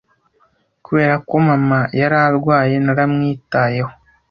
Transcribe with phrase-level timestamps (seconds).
[0.85, 3.91] Kubera ko mama yari arwaye, naramwitayeho.